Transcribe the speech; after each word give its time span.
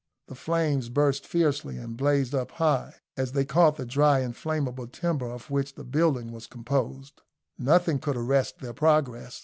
The 0.29 0.33
flames 0.33 0.89
burst 0.89 1.27
fiercely, 1.27 1.77
and 1.77 1.95
blazed 1.95 2.33
up 2.33 2.49
high, 2.53 2.95
as 3.15 3.33
they 3.33 3.45
caught 3.45 3.75
the 3.75 3.85
dry 3.85 4.21
inflammable 4.23 4.87
timber 4.87 5.29
of 5.31 5.51
which 5.51 5.75
the 5.75 5.83
building 5.83 6.31
was 6.31 6.47
composed. 6.47 7.21
Nothing 7.59 7.99
could 7.99 8.17
arrest 8.17 8.57
their 8.61 8.73
progress. 8.73 9.39